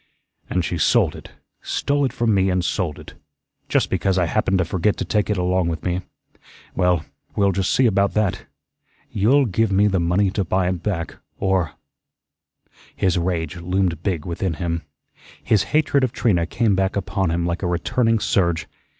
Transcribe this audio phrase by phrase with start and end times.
[0.49, 1.29] "And she sold it
[1.61, 3.13] stole it from me and sold it.
[3.69, 6.01] Just because I happened to forget to take it along with me.
[6.75, 8.47] Well, we'll just see about that.
[9.11, 11.73] You'll give me the money to buy it back, or"
[12.95, 14.81] His rage loomed big within him.
[15.43, 18.67] His hatred of Trina came back upon him like a returning surge.